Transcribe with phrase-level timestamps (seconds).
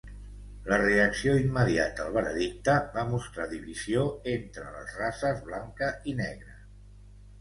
[0.69, 6.61] La reacció immediata al veredicte va mostrar divisió entre les races blanca i negra.